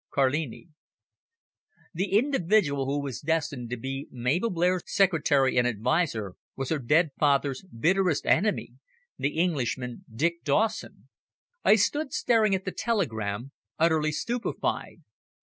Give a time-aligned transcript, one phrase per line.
[0.09, 0.69] Carlini."
[1.93, 7.11] The individual who was destined to be Mabel Blair's secretary and adviser was her dead
[7.19, 8.73] father's bitterest enemy
[9.19, 11.07] the Englishman, Dick Dawson.
[11.63, 15.03] I stood staring at the telegram, utterly stupefied.